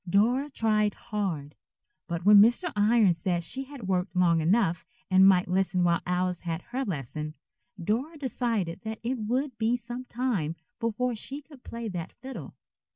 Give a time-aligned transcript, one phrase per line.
[0.09, 1.53] Dora tried hard,
[2.07, 2.73] but when Mr.
[2.75, 7.35] Irons said she had worked long enough and might listen while Alice had her lesson,
[7.79, 12.55] Dora decided that it would be some time before she could play that fiddle.